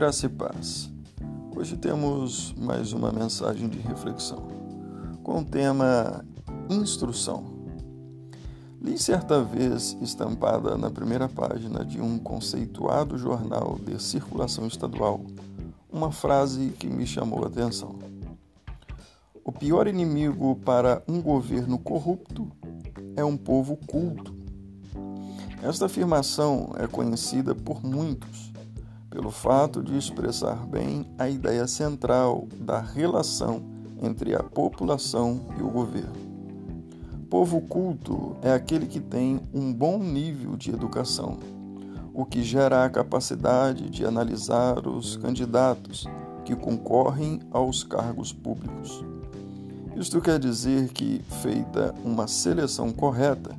Graça 0.00 0.24
e 0.24 0.28
paz. 0.30 0.90
Hoje 1.54 1.76
temos 1.76 2.54
mais 2.54 2.94
uma 2.94 3.12
mensagem 3.12 3.68
de 3.68 3.78
reflexão 3.80 4.48
com 5.22 5.40
o 5.40 5.44
tema 5.44 6.24
Instrução. 6.70 7.44
Li 8.80 8.96
certa 8.96 9.42
vez 9.42 9.98
estampada 10.00 10.78
na 10.78 10.90
primeira 10.90 11.28
página 11.28 11.84
de 11.84 12.00
um 12.00 12.18
conceituado 12.18 13.18
jornal 13.18 13.78
de 13.78 14.02
circulação 14.02 14.66
estadual 14.66 15.20
uma 15.92 16.10
frase 16.10 16.70
que 16.78 16.86
me 16.86 17.06
chamou 17.06 17.44
a 17.44 17.48
atenção. 17.48 17.98
O 19.44 19.52
pior 19.52 19.86
inimigo 19.86 20.56
para 20.64 21.02
um 21.06 21.20
governo 21.20 21.78
corrupto 21.78 22.50
é 23.14 23.22
um 23.22 23.36
povo 23.36 23.76
culto. 23.86 24.34
Esta 25.62 25.84
afirmação 25.84 26.72
é 26.78 26.86
conhecida 26.86 27.54
por 27.54 27.84
muitos 27.84 28.50
pelo 29.10 29.30
fato 29.30 29.82
de 29.82 29.98
expressar 29.98 30.64
bem 30.66 31.04
a 31.18 31.28
ideia 31.28 31.66
central 31.66 32.46
da 32.60 32.80
relação 32.80 33.60
entre 34.00 34.34
a 34.34 34.42
população 34.42 35.40
e 35.58 35.62
o 35.62 35.68
governo. 35.68 36.30
Povo 37.28 37.60
culto 37.60 38.36
é 38.40 38.52
aquele 38.52 38.86
que 38.86 39.00
tem 39.00 39.40
um 39.52 39.72
bom 39.72 39.98
nível 39.98 40.56
de 40.56 40.70
educação, 40.70 41.38
o 42.14 42.24
que 42.24 42.42
gera 42.42 42.84
a 42.84 42.90
capacidade 42.90 43.90
de 43.90 44.04
analisar 44.04 44.86
os 44.86 45.16
candidatos 45.16 46.06
que 46.44 46.56
concorrem 46.56 47.40
aos 47.50 47.84
cargos 47.84 48.32
públicos. 48.32 49.04
Isto 49.96 50.20
quer 50.20 50.38
dizer 50.38 50.88
que, 50.88 51.20
feita 51.42 51.94
uma 52.04 52.26
seleção 52.26 52.90
correta, 52.90 53.56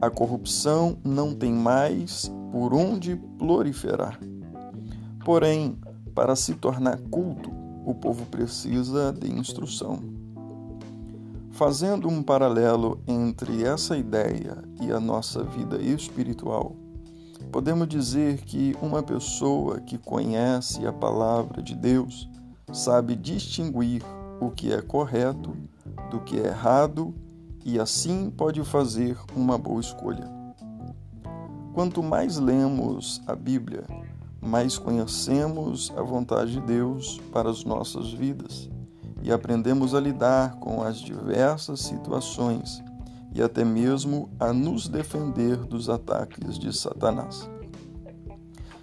a 0.00 0.10
corrupção 0.10 0.98
não 1.02 1.34
tem 1.34 1.52
mais 1.52 2.30
por 2.52 2.74
onde 2.74 3.16
proliferar. 3.38 4.18
Porém, 5.24 5.78
para 6.14 6.36
se 6.36 6.54
tornar 6.54 6.98
culto, 7.10 7.50
o 7.84 7.94
povo 7.94 8.26
precisa 8.26 9.12
de 9.12 9.32
instrução. 9.32 9.98
Fazendo 11.50 12.08
um 12.08 12.22
paralelo 12.22 13.00
entre 13.06 13.62
essa 13.62 13.96
ideia 13.96 14.62
e 14.80 14.92
a 14.92 15.00
nossa 15.00 15.42
vida 15.42 15.80
espiritual, 15.80 16.76
podemos 17.50 17.88
dizer 17.88 18.38
que 18.38 18.76
uma 18.82 19.02
pessoa 19.02 19.80
que 19.80 19.96
conhece 19.96 20.86
a 20.86 20.92
palavra 20.92 21.62
de 21.62 21.74
Deus 21.74 22.28
sabe 22.72 23.14
distinguir 23.14 24.02
o 24.40 24.50
que 24.50 24.72
é 24.72 24.82
correto 24.82 25.56
do 26.10 26.20
que 26.20 26.38
é 26.38 26.48
errado 26.48 27.14
e 27.64 27.78
assim 27.78 28.30
pode 28.30 28.62
fazer 28.64 29.16
uma 29.34 29.56
boa 29.56 29.80
escolha. 29.80 30.28
Quanto 31.72 32.02
mais 32.02 32.38
lemos 32.38 33.22
a 33.26 33.34
Bíblia, 33.34 33.84
mais 34.44 34.76
conhecemos 34.76 35.90
a 35.96 36.02
vontade 36.02 36.52
de 36.52 36.60
Deus 36.60 37.18
para 37.32 37.48
as 37.48 37.64
nossas 37.64 38.12
vidas 38.12 38.68
e 39.22 39.32
aprendemos 39.32 39.94
a 39.94 40.00
lidar 40.00 40.56
com 40.56 40.82
as 40.82 40.98
diversas 40.98 41.80
situações 41.80 42.82
e 43.32 43.42
até 43.42 43.64
mesmo 43.64 44.28
a 44.38 44.52
nos 44.52 44.86
defender 44.86 45.56
dos 45.56 45.88
ataques 45.88 46.58
de 46.58 46.76
Satanás. 46.76 47.48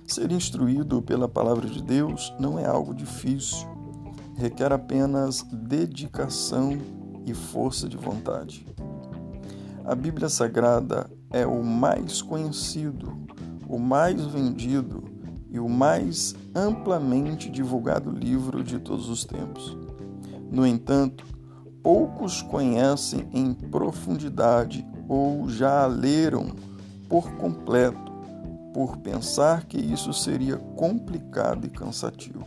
Ser 0.07 0.31
instruído 0.31 1.01
pela 1.01 1.29
palavra 1.29 1.69
de 1.69 1.81
Deus 1.81 2.33
não 2.39 2.57
é 2.57 2.65
algo 2.65 2.93
difícil, 2.93 3.67
requer 4.35 4.73
apenas 4.73 5.43
dedicação 5.43 6.77
e 7.25 7.33
força 7.33 7.87
de 7.87 7.95
vontade. 7.95 8.65
A 9.85 9.93
Bíblia 9.93 10.27
Sagrada 10.27 11.09
é 11.29 11.45
o 11.45 11.63
mais 11.63 12.21
conhecido, 12.21 13.15
o 13.69 13.77
mais 13.77 14.25
vendido 14.25 15.20
e 15.51 15.59
o 15.59 15.67
mais 15.67 16.33
amplamente 16.55 17.49
divulgado 17.49 18.09
livro 18.09 18.63
de 18.63 18.79
todos 18.79 19.09
os 19.09 19.25
tempos. 19.25 19.77
No 20.49 20.65
entanto, 20.65 21.25
poucos 21.83 22.41
conhecem 22.41 23.27
em 23.33 23.53
profundidade 23.53 24.87
ou 25.07 25.49
já 25.49 25.83
a 25.83 25.87
leram 25.87 26.47
por 27.09 27.29
completo, 27.33 28.11
por 28.73 28.97
pensar 28.97 29.65
que 29.65 29.77
isso 29.77 30.13
seria 30.13 30.55
complicado 30.55 31.67
e 31.67 31.69
cansativo. 31.69 32.45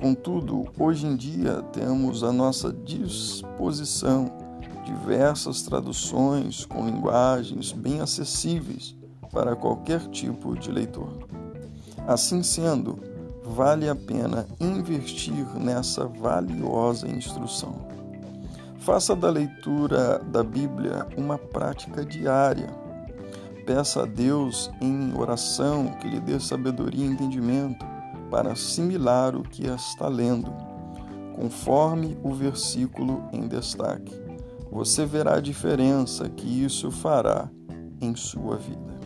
Contudo, 0.00 0.64
hoje 0.78 1.06
em 1.06 1.14
dia 1.14 1.62
temos 1.72 2.24
à 2.24 2.32
nossa 2.32 2.72
disposição 2.72 4.48
diversas 4.84 5.62
traduções 5.62 6.64
com 6.64 6.86
linguagens 6.86 7.72
bem 7.72 8.00
acessíveis 8.00 8.96
para 9.32 9.54
qualquer 9.54 10.00
tipo 10.08 10.58
de 10.58 10.72
leitor. 10.72 11.37
Assim 12.08 12.42
sendo, 12.42 12.98
vale 13.44 13.86
a 13.86 13.94
pena 13.94 14.46
investir 14.58 15.44
nessa 15.60 16.06
valiosa 16.06 17.06
instrução. 17.06 17.86
Faça 18.78 19.14
da 19.14 19.28
leitura 19.28 20.18
da 20.20 20.42
Bíblia 20.42 21.06
uma 21.18 21.36
prática 21.36 22.02
diária. 22.02 22.70
Peça 23.66 24.04
a 24.04 24.06
Deus 24.06 24.70
em 24.80 25.12
oração 25.18 25.88
que 26.00 26.08
lhe 26.08 26.18
dê 26.18 26.40
sabedoria 26.40 27.04
e 27.04 27.10
entendimento 27.10 27.84
para 28.30 28.52
assimilar 28.52 29.36
o 29.36 29.42
que 29.42 29.66
está 29.66 30.08
lendo, 30.08 30.50
conforme 31.36 32.16
o 32.22 32.32
versículo 32.32 33.22
em 33.34 33.46
destaque. 33.46 34.18
Você 34.72 35.04
verá 35.04 35.34
a 35.34 35.40
diferença 35.40 36.26
que 36.26 36.64
isso 36.64 36.90
fará 36.90 37.50
em 38.00 38.16
sua 38.16 38.56
vida. 38.56 38.97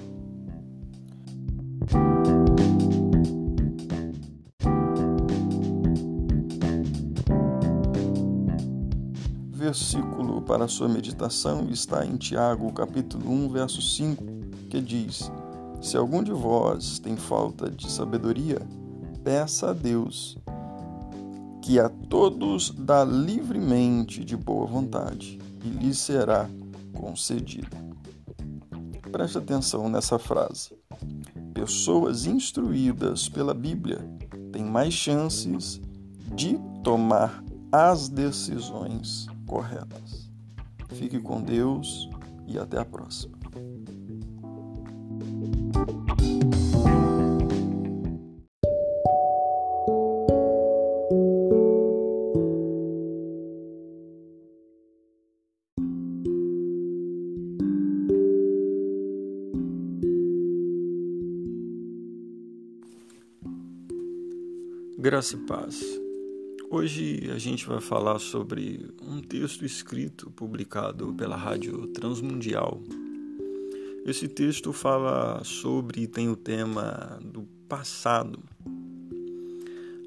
Versículo 9.63 10.43
para 10.43 10.67
sua 10.67 10.89
meditação 10.89 11.69
está 11.71 12.05
em 12.05 12.17
Tiago, 12.17 12.73
capítulo 12.73 13.31
1, 13.31 13.49
verso 13.49 13.81
5, 13.81 14.25
que 14.69 14.81
diz: 14.81 15.31
Se 15.81 15.97
algum 15.97 16.21
de 16.21 16.33
vós 16.33 16.99
tem 16.99 17.17
falta 17.17 17.71
de 17.71 17.89
sabedoria, 17.89 18.59
peça 19.23 19.71
a 19.71 19.73
Deus, 19.73 20.37
que 21.63 21.79
a 21.79 21.89
todos 21.89 22.73
dá 22.73 23.05
livremente 23.05 24.25
de 24.25 24.37
boa 24.37 24.67
vontade, 24.67 25.39
e 25.65 25.69
lhe 25.69 25.95
será 25.95 26.51
concedida. 26.93 27.77
Preste 29.13 29.39
atenção 29.39 29.89
nessa 29.89 30.19
frase. 30.19 30.73
Pessoas 31.55 32.27
instruídas 32.27 33.29
pela 33.29 33.55
Bíblia 33.55 34.01
têm 34.51 34.65
mais 34.65 34.93
chances 34.93 35.81
de 36.35 36.59
tomar 36.83 37.45
as 37.71 38.09
decisões 38.09 39.31
corretas. 39.53 40.31
Fique 40.95 41.21
com 41.21 41.43
Deus 41.43 42.09
e 42.49 42.59
até 42.59 42.79
a 42.79 42.85
próxima. 42.87 43.39
Graça 64.99 65.37
e 65.37 65.39
paz. 65.41 66.12
Hoje 66.75 67.31
a 67.31 67.37
gente 67.37 67.67
vai 67.67 67.83
falar 67.83 68.19
sobre 68.19 68.95
um 69.07 69.21
texto 69.21 69.63
escrito, 69.63 70.31
publicado 70.31 71.13
pela 71.13 71.37
Rádio 71.37 71.87
Transmundial. 71.89 72.83
Esse 74.07 74.27
texto 74.27 74.73
fala 74.73 75.45
sobre 75.45 76.05
e 76.05 76.07
tem 76.07 76.31
o 76.31 76.35
tema 76.35 77.21
do 77.23 77.43
passado. 77.69 78.39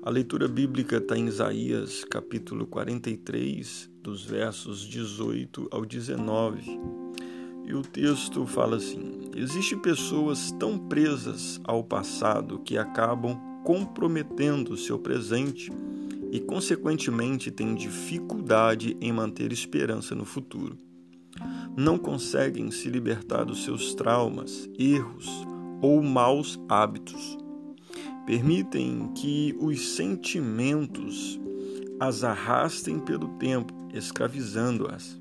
A 0.01 0.09
leitura 0.09 0.47
bíblica 0.47 0.97
está 0.97 1.15
em 1.15 1.27
Isaías, 1.27 2.03
capítulo 2.03 2.65
43, 2.65 3.91
dos 4.01 4.25
versos 4.25 4.87
18 4.87 5.67
ao 5.69 5.85
19. 5.85 6.63
E 7.67 7.75
o 7.75 7.83
texto 7.83 8.47
fala 8.47 8.77
assim: 8.77 9.29
Existem 9.35 9.77
pessoas 9.77 10.51
tão 10.53 10.79
presas 10.79 11.61
ao 11.63 11.83
passado 11.83 12.57
que 12.57 12.75
acabam 12.75 13.39
comprometendo 13.63 14.75
seu 14.75 14.97
presente 14.97 15.71
e, 16.35 16.39
consequentemente, 16.41 17.49
têm 17.49 17.73
dificuldade 17.73 18.97
em 18.99 19.09
manter 19.13 19.53
esperança 19.53 20.13
no 20.13 20.25
futuro. 20.25 20.77
Não 21.77 21.97
conseguem 21.97 22.69
se 22.71 22.89
libertar 22.89 23.45
dos 23.45 23.63
seus 23.63 23.95
traumas, 23.95 24.69
erros 24.77 25.29
ou 25.81 26.03
maus 26.03 26.59
hábitos. 26.67 27.37
Permitem 28.25 29.13
que 29.15 29.55
os 29.57 29.95
sentimentos 29.95 31.39
as 32.01 32.25
arrastem 32.25 32.99
pelo 32.99 33.29
tempo, 33.37 33.73
escravizando-as. 33.93 35.17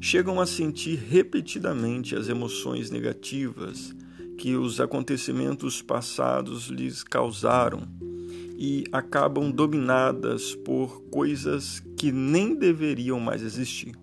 Chegam 0.00 0.40
a 0.40 0.46
sentir 0.46 1.00
repetidamente 1.00 2.14
as 2.14 2.28
emoções 2.28 2.92
negativas 2.92 3.92
que 4.36 4.54
os 4.54 4.80
acontecimentos 4.80 5.82
passados 5.82 6.68
lhes 6.68 7.02
causaram 7.02 8.07
e 8.60 8.82
acabam 8.90 9.52
dominadas 9.52 10.52
por 10.56 11.00
coisas 11.02 11.80
que 11.96 12.10
nem 12.10 12.56
deveriam 12.56 13.20
mais 13.20 13.40
existir. 13.40 13.94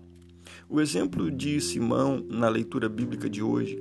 O 0.66 0.80
exemplo 0.80 1.30
de 1.30 1.60
Simão 1.60 2.24
na 2.26 2.48
leitura 2.48 2.88
bíblica 2.88 3.28
de 3.28 3.42
hoje 3.42 3.78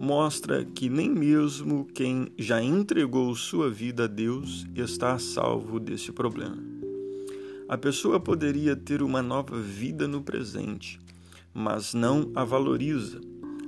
mostra 0.00 0.64
que 0.64 0.88
nem 0.88 1.10
mesmo 1.10 1.86
quem 1.92 2.32
já 2.38 2.62
entregou 2.62 3.36
sua 3.36 3.70
vida 3.70 4.04
a 4.04 4.06
Deus 4.06 4.66
está 4.74 5.12
a 5.12 5.18
salvo 5.18 5.78
desse 5.78 6.10
problema. 6.10 6.56
A 7.68 7.76
pessoa 7.76 8.18
poderia 8.18 8.74
ter 8.74 9.02
uma 9.02 9.22
nova 9.22 9.60
vida 9.60 10.08
no 10.08 10.22
presente, 10.22 10.98
mas 11.52 11.92
não 11.92 12.32
a 12.34 12.44
valoriza, 12.44 13.20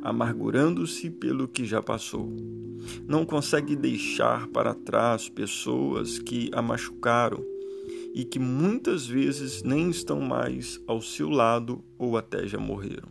amargurando-se 0.02 1.10
pelo 1.10 1.48
que 1.48 1.64
já 1.64 1.82
passou. 1.82 2.34
Não 3.06 3.24
consegue 3.24 3.74
deixar 3.74 4.46
para 4.48 4.74
trás 4.74 5.28
pessoas 5.28 6.18
que 6.18 6.50
a 6.52 6.62
machucaram 6.62 7.44
e 8.14 8.24
que 8.24 8.38
muitas 8.38 9.06
vezes 9.06 9.62
nem 9.62 9.90
estão 9.90 10.20
mais 10.20 10.80
ao 10.86 11.02
seu 11.02 11.28
lado 11.28 11.84
ou 11.98 12.16
até 12.16 12.46
já 12.46 12.58
morreram. 12.58 13.08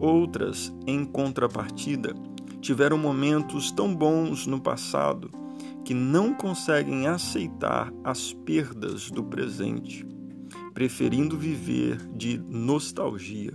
Outras, 0.00 0.72
em 0.86 1.04
contrapartida, 1.04 2.14
tiveram 2.60 2.98
momentos 2.98 3.70
tão 3.70 3.94
bons 3.94 4.46
no 4.46 4.60
passado 4.60 5.30
que 5.84 5.94
não 5.94 6.34
conseguem 6.34 7.06
aceitar 7.06 7.92
as 8.04 8.32
perdas 8.32 9.10
do 9.10 9.24
presente, 9.24 10.06
preferindo 10.74 11.36
viver 11.38 11.96
de 12.14 12.38
nostalgia. 12.38 13.54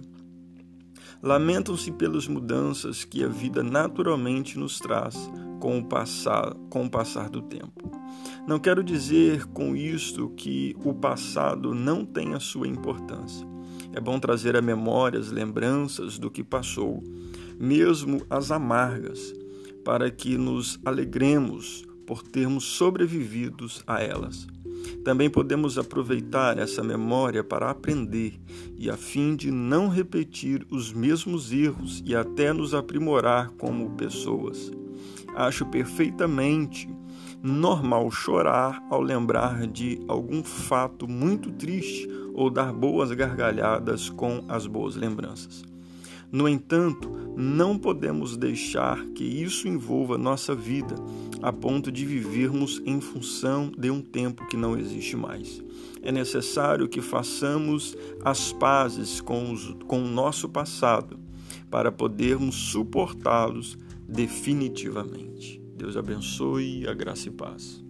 Lamentam-se 1.24 1.90
pelas 1.90 2.28
mudanças 2.28 3.06
que 3.06 3.24
a 3.24 3.30
vida 3.30 3.64
naturalmente 3.64 4.60
nos 4.60 4.78
traz 4.78 5.16
com 5.62 5.80
o, 5.80 5.86
passar, 5.86 6.54
com 6.70 6.86
o 6.86 6.90
passar 6.90 7.30
do 7.30 7.42
tempo. 7.42 7.90
Não 8.46 8.60
quero 8.60 8.84
dizer 8.84 9.46
com 9.46 9.74
isto 9.74 10.34
que 10.36 10.76
o 10.84 10.94
passado 10.94 11.74
não 11.74 12.06
tenha 12.06 12.42
sua 12.42 12.68
importância. 12.68 13.48
É 13.94 14.02
bom 14.02 14.20
trazer 14.20 14.58
à 14.58 14.62
memória 14.62 15.18
as 15.18 15.32
lembranças 15.32 16.20
do 16.20 16.30
que 16.30 16.44
passou, 16.44 17.02
mesmo 17.58 18.22
as 18.30 18.52
amargas, 18.52 19.34
para 19.86 20.12
que 20.12 20.38
nos 20.38 20.78
alegremos 20.84 21.86
por 22.06 22.22
termos 22.22 22.66
sobrevividos 22.66 23.82
a 23.88 24.04
elas. 24.04 24.46
Também 25.04 25.30
podemos 25.30 25.78
aproveitar 25.78 26.58
essa 26.58 26.84
memória 26.84 27.44
para 27.44 27.70
aprender 27.70 28.40
e 28.78 28.90
a 28.90 28.98
fim 28.98 29.36
de 29.36 29.52
não 29.52 29.90
repetir 29.90 30.66
os 30.70 30.92
mesmos 30.94 31.52
erros 31.52 32.02
e 32.06 32.16
até 32.16 32.54
nos 32.54 32.74
aprimorar 32.74 33.50
como 33.58 33.92
pessoas. 33.92 34.72
Acho 35.36 35.66
perfeitamente 35.66 36.88
normal 37.42 38.10
chorar 38.10 38.82
ao 38.90 39.02
lembrar 39.02 39.68
de 39.68 40.00
algum 40.08 40.44
fato 40.44 41.08
muito 41.08 41.52
triste 41.52 42.08
ou 42.34 42.50
dar 42.50 42.72
boas 42.72 43.12
gargalhadas 43.12 44.10
com 44.10 44.46
as 44.48 44.66
boas 44.66 44.96
lembranças. 44.96 45.73
No 46.34 46.50
entanto, 46.50 47.12
não 47.38 47.78
podemos 47.78 48.36
deixar 48.36 49.06
que 49.10 49.24
isso 49.24 49.68
envolva 49.68 50.18
nossa 50.18 50.56
vida 50.56 50.96
a 51.44 51.54
ponto 51.54 51.92
de 51.92 52.04
vivermos 52.04 52.82
em 52.88 53.00
função 53.00 53.72
de 53.78 53.92
um 53.92 54.02
tempo 54.02 54.48
que 54.48 54.58
não 54.58 54.76
existe 54.76 55.16
mais. 55.16 55.64
É 56.02 56.12
necessário 56.12 56.90
que 56.90 57.04
façamos 57.04 57.96
as 58.26 58.52
pazes 58.52 59.22
com, 59.22 59.52
os, 59.52 59.76
com 59.86 60.02
o 60.04 60.08
nosso 60.08 60.50
passado 60.50 61.20
para 61.70 61.92
podermos 61.92 62.56
suportá-los 62.56 63.78
definitivamente. 64.10 65.62
Deus 65.76 65.96
abençoe 65.96 66.88
a 66.88 66.96
graça 66.96 67.28
e 67.28 67.32
paz. 67.32 67.83